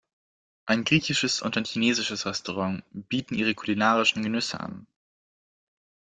[0.65, 4.87] Ein griechisches und ein chinesisches Restaurant bieten ihre kulinarischen Genüsse an.